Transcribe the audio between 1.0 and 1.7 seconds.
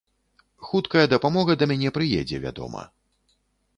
дапамога да